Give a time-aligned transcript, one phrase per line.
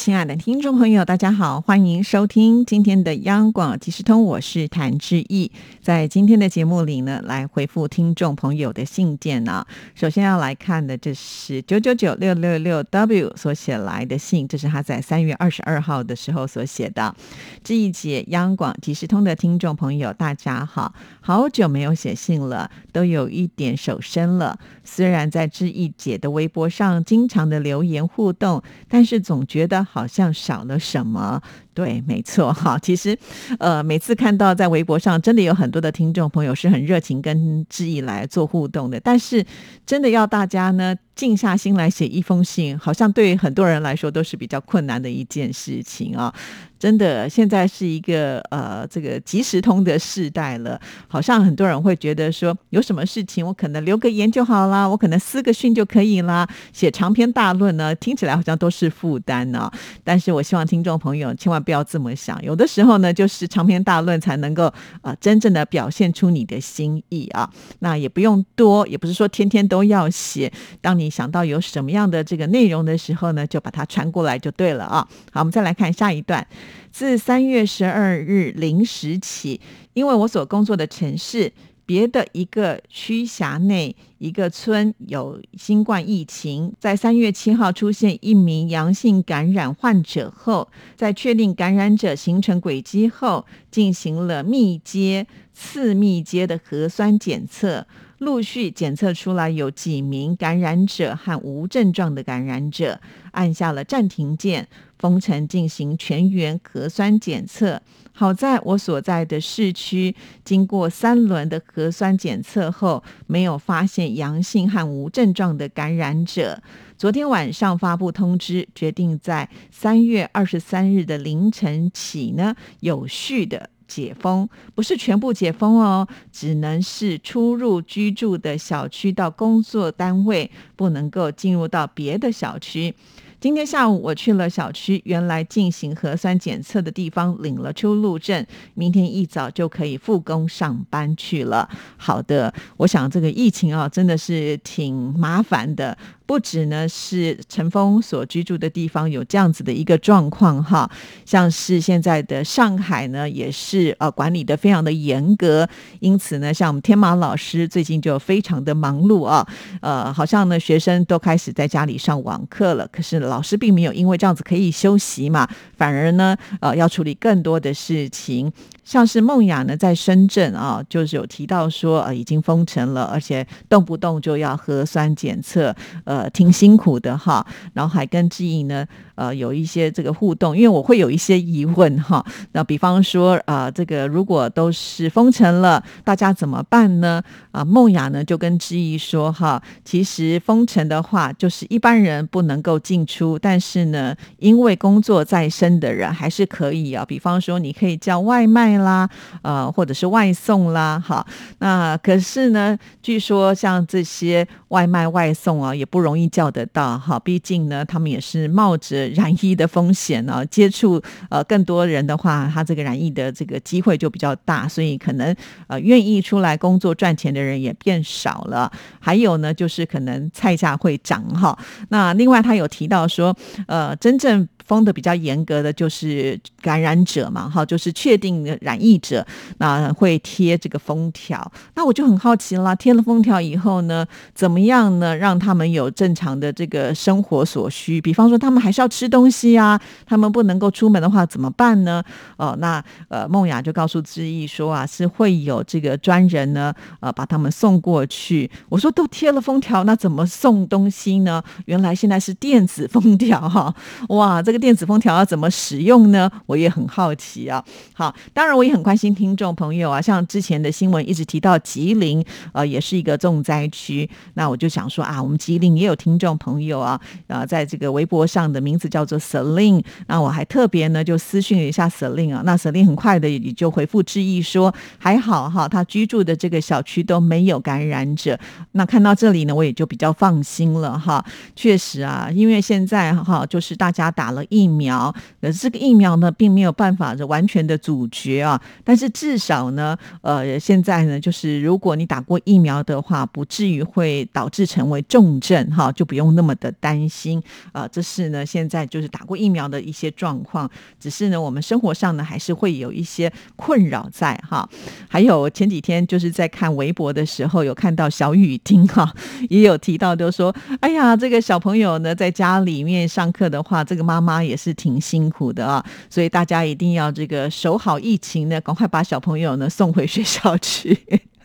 [0.00, 5.52] 亲爱的听众朋友，大家好，欢迎收听今天的央广即时通，我是谭志毅。
[5.82, 9.62] 在今天的节目里呢，来回复听众朋友的信件呢。
[9.94, 17.14] 首先要来看的，这是九九九六六六 W 所写来的信，这是他在三月二十二号的时候所写的。
[17.62, 24.58] 志毅姐，央广即时通的听众朋友，大家好，好久没有写信了，都有一点手生了。
[24.82, 29.80] 虽然在志毅姐的微博上经常的留言互动，但是总觉得。
[29.90, 31.42] 好像少了什么。
[31.72, 33.16] 对，没错，哈，其实，
[33.58, 39.44] 呃，每次看到在微博上，真的有很多的听众朋友是很热情跟志毅来做互动的，但是
[39.86, 46.34] 真的要大家呢静下心来写一封信，好像对很多人来说都是比较困难的一件事情啊。
[46.78, 59.70] 真的，现在是一个呃这个即时通的时代了，好像很多人会觉得说，有什么事情我可能留个言就好啦，我可能私个讯就可以啦，写长篇大论呢，听起来好像都是负担呢。
[60.02, 61.59] 但是我希望听众朋友千万。
[61.60, 64.72] 不要这么想，有的时候呢，就是长篇大论才能够
[65.02, 67.50] 啊，真正的表现出你的心意啊。
[67.80, 70.52] 那也不用多，也不是说天天都要写。
[70.80, 75.06] 当你想到有什么样的这个内容的时候呢，就把它传过来就对了啊。
[75.32, 76.46] 好，我们再来看下一段。
[76.90, 79.60] 自三月十二日零时起，
[79.92, 81.52] 因为我所工作的城市。
[81.90, 97.84] 别的一个区辖内一个村有新冠疫情，在三月七号出现一名阳性感染患者后，在确定感染者形成轨迹后，进行了密接、次密接的核酸检测，
[98.18, 103.00] 陆续检测出来有几名感染者和无症状的感染者，
[103.32, 107.82] 按下了暂停键，封城进行全员核酸检测。
[108.20, 110.14] 好在我所在的市区，
[110.44, 116.62] 经过三轮的核酸检测后，没有发现阳性和无症状的感染者。
[116.98, 132.94] 昨天晚上发布通知，决定在三月二十三日的凌晨起呢，有序的解封，不是全部解封哦，只能是出入居住的小区到工作单位，不能够进入到别的小区。
[133.40, 141.66] 今天下午我去了小区原来进行核酸检测的地方，领了出入证，明天一早就可以复工上班去了。
[141.96, 145.96] 好的，我想这个疫情啊，真的是挺麻烦的。
[146.30, 150.88] 不止呢，是陈峰所居住的地方有这样子的一个状况哈，
[151.26, 155.68] 像是现在的上海呢，也是呃管理的非常的严格，
[155.98, 159.44] 因此呢，像我们天马老师最近就非常的忙碌啊，
[159.80, 168.52] 呃，好像呢学生都开始在家里上网课了，可是老师并没有因为这样子可以休息嘛，反而呢，呃，要处理更多的事情。
[168.90, 177.46] 像是梦雅呢，在深圳啊，就是有提到说，呃，已经封城了，而且动不动就要核酸检测，呃，挺辛苦的哈。
[177.72, 178.84] 然后还跟志毅呢。
[179.20, 182.24] 呃，有一些这个互动，因为我会有一些疑问哈。
[182.52, 187.22] 那比方说，啊，这个如果都是封城了，大家怎么办呢？
[187.52, 197.04] 啊，梦雅呢就跟志毅说哈，其实封城的话，就是一般人不能够进出，但是呢，因为工作在身的人还是可以啊。
[197.04, 199.06] 比方说，你可以叫外卖啦，
[199.42, 201.26] 呃，或者是外送啦，哈。
[201.58, 207.18] 那可是呢，据说像这些外卖外送啊，也不容易叫得到哈。
[207.18, 215.34] 毕竟呢，他们也是冒着染疫的风险呢，接触呃更多人的话，他这个染疫的这个机会就比较大，所以可能
[215.66, 218.70] 呃愿意出来工作赚钱的人也变少了。
[218.98, 221.58] 还有呢，就是可能菜价会涨哈。
[221.88, 224.48] 那另外他有提到说，呃，真正。
[224.70, 229.26] 封的比较严格的就是感染者嘛，哈，就是确定染疫者，
[229.58, 231.50] 那会贴这个封条。
[231.74, 235.16] 那我就很好奇了，贴了封条以后呢，怎么样呢？
[235.16, 242.00] 让他们有正常的这个生活所需，比方说他们还是要吃东西啊，他们不能够出门的话怎么办呢？
[242.36, 248.48] 哦，那呃，梦雅就告诉志毅说啊，是会有这个专人呢，呃，把他们送过去。
[248.68, 251.42] 我说都贴了封条，那怎么送东西呢？
[251.64, 253.74] 原来现在是电子封条哈，
[254.10, 254.59] 哇，这个。
[254.60, 256.30] 电子封条要怎么使用呢？
[256.46, 257.64] 我也很好奇啊。
[257.94, 264.08] 好，当然我也很关心听众朋友啊，像之前的新闻一直提到吉林，呃，也是一个重灾区。
[264.34, 278.38] 那我就想说啊，我们吉林也有听众朋友啊，呃，在这个微博上的名字叫做 Selin，那我还特别呢就私讯了一下 Selin 啊，那 Selin 很快的也就回复致意说还好哈，他居住的这个小区都没有感染者。
[278.72, 281.24] 那看到这里呢，我也就比较放心了哈。
[281.56, 288.60] 确实啊，因为现在哈，就是大家打了疫苗，呃，这个疫苗呢，并没有办法完全的阻绝啊。
[288.84, 297.42] 但是至少呢，呃，现在呢，就是如果你打过疫苗的话，不至于会导致成为重症哈，就不用那么的担心
[297.72, 297.88] 啊。
[297.90, 300.70] 这是呢，现在就是打过疫苗的一些状况。
[301.00, 304.68] 只是呢，我们生活上呢，还是会有一些困扰在哈。
[305.08, 309.12] 还有前几天就是在看微博的时候，有看到小雨丁哈，
[309.50, 311.40] 也有提到，就说，哎呀，这个。
[311.40, 320.96] 小朋友呢，在家里面上课的话，这个妈妈妈也是挺辛苦的啊，所以大家一定要这个守好疫情呢，赶快把小朋友呢送回学校去。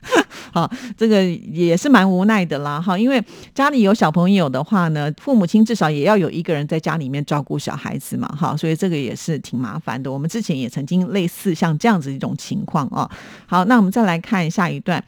[0.53, 3.19] 好，这个也是蛮无奈的啦，哈，因为
[3.55, 10.11] 家里有小朋友的话呢，父母亲至少也要有一个人在家里面照顾小孩子嘛，哈，所以这个也是挺麻烦的。
[10.11, 13.09] 我们之前也曾经类似像这样子一种情况啊。
[13.47, 15.03] 好，那我们再来看下一段。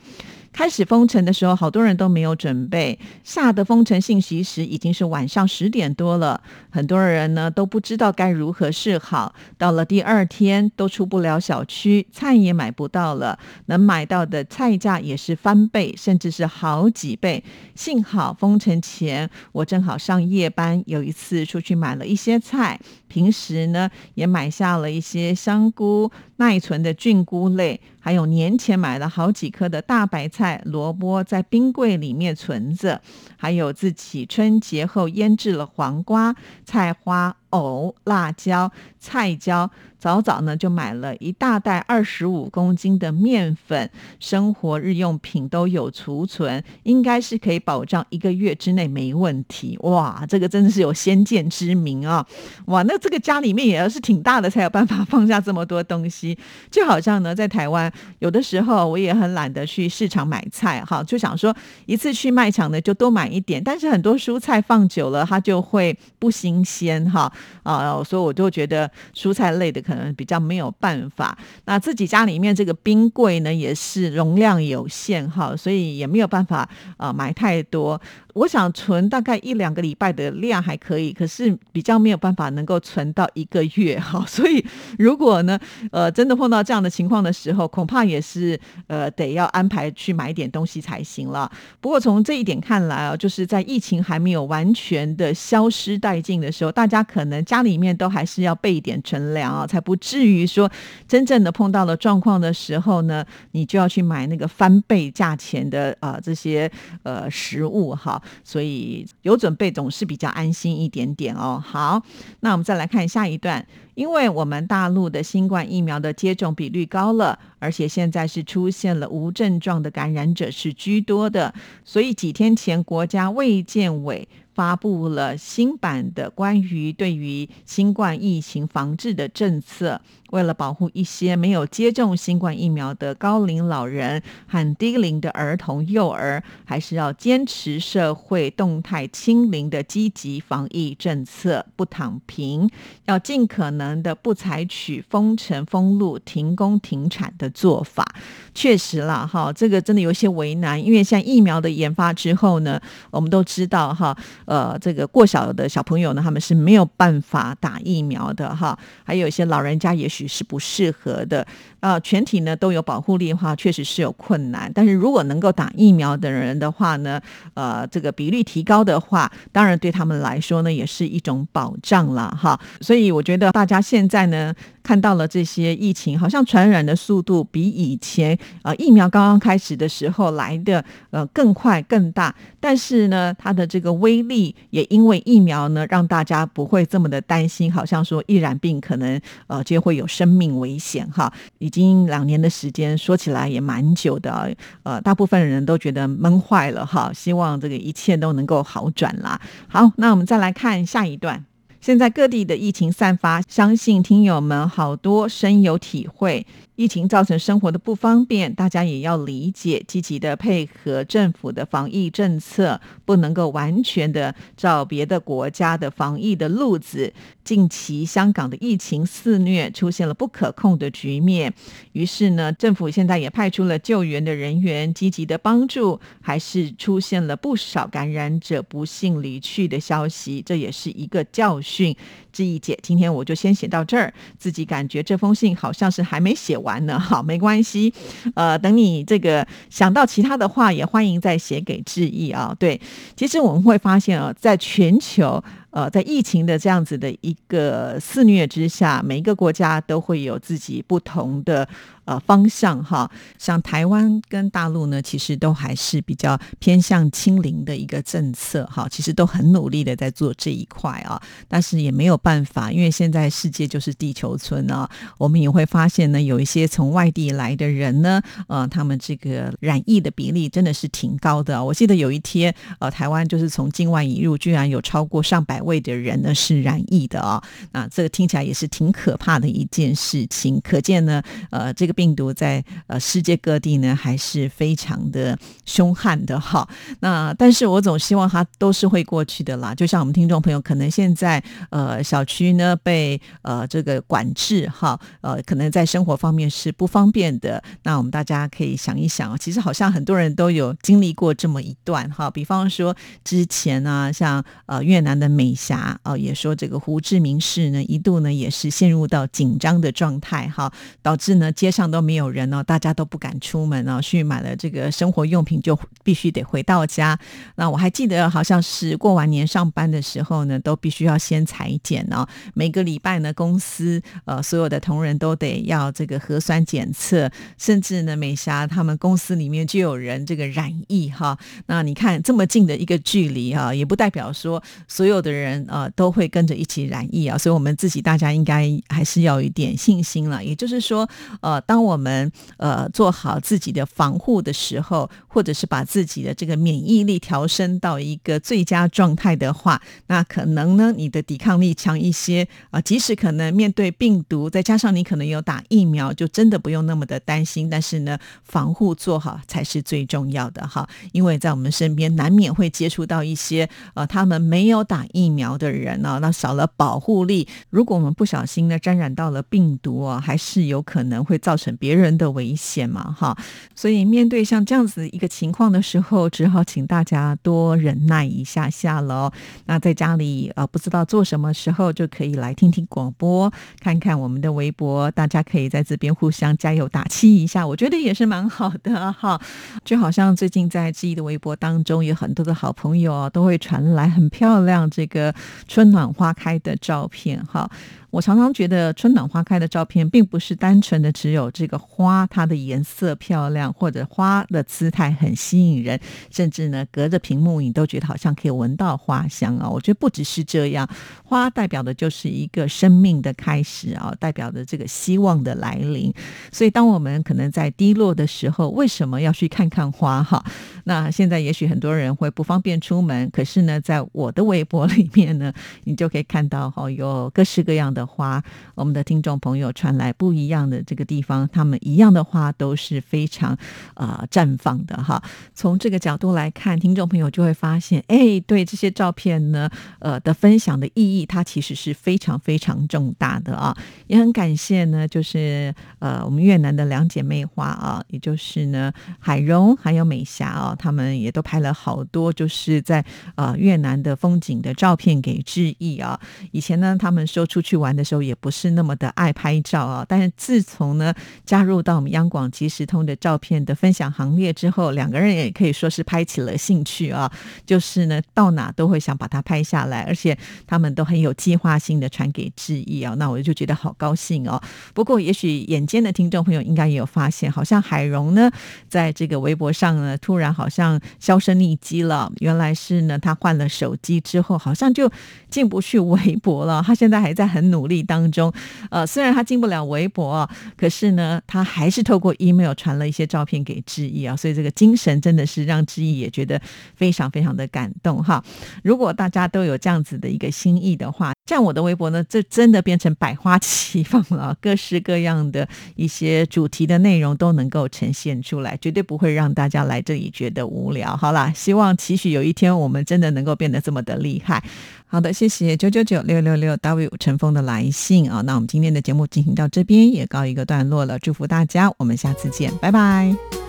[0.57, 2.98] 开始封城的时候，好多人都没有准备。
[3.24, 6.42] 下的封城信息时，已经是晚上十点多了。
[6.71, 9.36] 很多人呢都不知道该如何是好。
[9.56, 13.38] 到了第二天，都出不了小区，菜也买不到了。
[13.68, 17.44] 能买到的菜价也是翻倍，甚至是好几倍。
[17.75, 22.80] 幸好封城前，我正好上夜班，有一次出去买了一些菜。
[23.07, 27.80] 平时呢，也买下了一些香菇、耐存的菌菇类。
[28.00, 33.01] 还有年前买了好几颗的大白菜、萝卜，在冰柜里面存着。
[33.36, 36.36] 还有自己春节后腌制了黄瓜、
[36.66, 37.36] 菜花。
[37.51, 43.89] 藕、辣椒、菜椒，早早呢就买了一大袋二十五公斤的面粉，
[44.19, 49.77] 生活日用品都有储存，应该是可以保障一个月之内没问题。
[49.81, 52.25] 哇，这个真的是有先见之明啊！
[52.65, 56.38] 哇，那这个家里面也要是挺大的才有办法放下这么多东西。
[56.69, 61.55] 就好像呢，在台湾有的时候我也很懒得去市场买菜，哈，就想说
[61.85, 67.31] 一次去卖场呢就多买一点，但是很多蔬菜放久了它就会不新鲜，哈。
[67.63, 71.38] 啊，所以我就觉得蔬菜类的可能比较没有办法。
[71.66, 76.68] 那自己家里面这个冰柜呢，也是容量有限哈，所以也没有办法
[76.98, 78.00] 啊买太多。
[78.38, 84.24] 我想存大概一两个礼拜的量还可以，可是比较没有办法能够存到一个月哈。
[84.30, 84.63] 所以
[85.00, 85.60] 如果呢，
[85.92, 91.51] 呃，真的碰到这样的情况的时候，恐怕也是呃得要安排去买点东西才行了。
[91.81, 100.69] 不过从这一点看来啊，就是在疫情还没有完全的消失殆尽的时候，大家可能家里面都还是要备一点存粮啊，才不至于说
[101.07, 108.22] 真正的碰到了状况的时候呢，你就要去买那个翻倍价钱的啊这些呃食物哈。
[108.44, 111.62] 所以有准备总是比较安心一点点哦。
[111.65, 112.01] 好，
[112.39, 113.65] 那我们再来看下一段，
[113.95, 121.53] 因为我们大陆的新冠疫苗的接种比率高了，而且现在是出现了无症状的感染者是居多的，
[121.83, 124.27] 所以几天前国家卫健委。
[124.57, 130.01] 发布了新版的关于对于新冠疫情防治的政策。
[130.31, 142.69] 为了保护一些没有接种新冠疫苗的高龄老人和低龄的儿童、幼儿，还是要坚持社会动态清零的积极防疫政策，不躺平，
[143.06, 148.06] 要尽可能的不采取封城、封路、停工、停产的做法。
[148.54, 152.81] 确实啦，哈，这个真的有些为难，因为像疫苗的研发之后呢，
[153.12, 154.18] 我们都知道哈。
[154.47, 161.45] 呃，这个过小的小朋友呢，他们是没有办法打疫苗的哈，还有一些老人家也许是不适合的。
[161.80, 164.69] 啊，全体呢都有保护力的话，确实是有困难。
[164.73, 167.21] 但是如果能够打疫苗的人的话呢，
[167.54, 172.59] 呃，这个比例提高的话，当然对他们来说呢，也是一种保障了哈。
[172.81, 182.33] 所以我觉得大家现在呢，看到了这些疫情，好像传染的速度比以前呃疫苗刚刚开始的时候来的呃更快更大。
[182.59, 184.36] 但是呢，它的这个威力
[184.69, 191.31] 也因为疫苗呢，让大家不会这么的担心，好像说易染病可能呃就会有生命危险哈。
[191.59, 194.53] 已经两年的时间，说起来也蛮久的，
[194.83, 199.39] 呃，大部分人都觉得闷坏了哈，希望这个一切都能够好转啦。
[199.67, 201.45] 好，那我们再来看下一段。
[201.79, 206.45] 现在各地的疫情散发，相信听友们好多深有体会。
[206.78, 217.12] 疫情造成生活的不方便，大家也要理解，积极的配合政府的防疫政策，不能够完全的照别的国家的防疫的路子。
[217.44, 221.52] 近期香港的疫情肆虐，出现了不可控的局面，
[221.94, 231.96] 于是呢，政府现在也派出了救援的人员，积极的帮助，还是出现了不少感染者不幸离去的消息，这也是一个教训。
[232.34, 237.00] 志毅姐，今天我就先写到这儿，自己感觉这封信好像是还没写完完了。
[237.00, 237.94] 好，没关系，
[238.36, 242.54] 呃，等你这个想到其他的话，也欢迎再写给志毅啊。
[242.59, 242.80] 对，
[243.16, 245.42] 其实我们会发现啊，在全球。
[245.78, 251.69] 呃，在疫情的这样子的一个肆虐之下，每一个国家都会有自己不同的
[252.06, 253.07] 呃方向哈。
[253.38, 261.22] 像台湾跟大陆呢，其实都还是比较偏向清零的一个政策哈，其实都很努力的在做这一块啊。
[261.48, 264.90] 但是也没有办法，因为现在世界就是地球村啊。
[265.19, 271.64] 我们也会发现呢，有一些从外地来的人呢，呃，他们这个染疫的比例真的是挺高的。
[271.64, 275.62] 我记得有一天，呃，台湾就是从境外引入，居然有超过上百。
[275.68, 277.44] 位的人呢是染疫的啊，
[277.74, 280.59] 那这个听起来也是挺可怕的一件事情。
[280.64, 281.21] 可见呢，
[281.52, 286.68] 呃，这个病毒在呃世界各地呢还是非常的凶悍的哈。
[287.02, 289.76] 那但是我总希望它都是会过去的啦。
[289.76, 297.62] 就像我们听众朋友，可能现在呃小区呢被呃这个管制哈，呃可能在生活方面是不方便的。
[297.83, 302.31] 那我们大家可以想一想，其实好像很多人都有经历过这么一段哈。
[302.31, 302.95] 比方说
[303.26, 305.56] 之前呢，像呃越南的美。
[305.57, 310.71] 霞啊，也说这个胡志明市呢，一度呢也是陷入到紧张的状态哈，
[311.02, 317.18] 导致呢街上都没有人哦，大家都不敢出门哦，去买了这个生活用品就必须得回到家。
[317.56, 331.37] 那我还记得好像是过完年上班的时候呢，都必须要先裁剪哦，每个礼拜呢公司呃所有的同仁都得要这个核酸检测，甚至呢美霞他们公司里面就有人这个染疫哈。
[331.68, 335.36] 那你看这么近的一个距离哈，也不代表说所有的。
[335.37, 340.44] 人呃都会跟着一起染疫啊，所以我们自己大家应该还是要有一点信心了。
[340.44, 341.07] 也就是说，
[341.41, 352.81] 呃，当我们呃做好自己的防护的时候，或者是把自己的这个免疫力调升到一个最佳状态的话，那可能呢你的抵抗力强一些啊。
[352.81, 357.69] 即使可能面对病毒，再加上你可能有打疫苗，就真的不用那么的担心。
[357.69, 365.27] 但是呢，防护做好才是最重要的哈，因为在我们身边难免会接触到一些呃他们没有打疫。
[365.28, 367.46] 疫苗的人呢，那少了保护力。
[367.69, 373.38] 如果我们不小心呢，沾染到了病毒啊，还是有可能会造成别人的危险嘛，哈。
[373.76, 379.30] 所以面对像这样子一个情况的时候，只好请大家多忍耐一下下了。
[379.66, 389.40] 那在家里啊，不知道做什么时候，就可以来听听广播，看看我们的微博，大家可以在这边互相加油打气一下，我觉得也是蛮好的哈。
[389.84, 395.17] 就好像最近在志毅的微博当中，有很多的好朋友都会传来很漂亮这个。
[395.18, 395.33] 个
[395.68, 397.69] 春暖花开的照片，哈。
[398.18, 406.00] 我常常觉得春暖花开的照片，并不是单纯的只有这个花它的颜色漂亮，或者花的姿态很吸引人，
[406.31, 409.69] 甚至呢隔着屏幕你都觉得好像可以闻到花香啊！
[409.69, 410.90] 我觉得不只是这样，
[411.24, 416.12] 花代表的就是一个生命的开始啊，代表着这个希望的来临。
[416.52, 420.24] 所以当我们可能在低落的时候，为什么要去看看花？
[420.24, 420.44] 哈，
[420.86, 428.06] 那现在也许很多人会不方便出门，可是呢，在我的微博里面呢，你就可以看到哈，有各式各样的。
[428.07, 428.42] 花，
[428.73, 433.56] 我们的听众朋友传来不一样的这个地方，他们一样的花都是非常
[433.95, 435.21] 啊绽放的哈。
[435.54, 443.76] 从这个角度来看，听众朋友就会发现，哎，对这些照片呢，呃的分享的意义，它其实是非常非常重大的啊。
[444.07, 453.04] 也很感谢呢，就是呃我们越南的两姐妹花啊，也就是呢海荣还有美霞啊，他们也都拍了好多就是在
[453.35, 456.19] 呃越南的风景的照片给致意啊。
[456.52, 457.86] 以前呢，他们说出去玩。
[457.87, 461.13] 玩的时候也不是那么的爱拍照啊，但是自从呢
[461.45, 467.31] 加入到我们央广即时通的照片的分享行列之后，两个人也可以说是拍起了兴趣啊，
[467.65, 474.61] 就是呢到哪都会想把它拍下来，而且他们都很有计划性的传给志毅啊，那我就觉得好高兴哦。
[474.94, 478.51] 不过也许眼尖的听众朋友应该也有发现，好像海荣呢
[478.89, 485.09] 在这个微博上呢突然好像销声匿迹了，原来是呢他换了手机之后，好像就
[485.49, 487.77] 进不去微博了，他现在还在很努。
[487.78, 488.52] 努力当中，
[488.90, 496.60] 呃，虽然他进不了微博，可是呢，他还是透过 email 传了一些照片给志毅啊，所以这个精神真的是让志毅也觉得
[496.96, 498.44] 非常非常的感动哈。
[498.84, 511.16] 如果大家都有这样子的一个心意的话，这样我的微博呢，这真的变成百花齐放了，各式各样的一些主题的内容都能够呈现出来，绝对不会让大家来这里觉得无聊。
[511.16, 514.62] 好啦，希望期许有一天我们真的能够变得这么的厉害。
[515.06, 523.66] 好的，谢谢九九九六六六 W 陈峰的来信啊，那我们今天的节目进行到这边也告一个段落了，祝福大家，我们下次见，拜拜。